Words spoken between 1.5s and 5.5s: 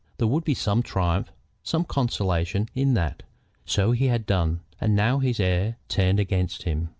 some consolation, in that. So he had done, and now his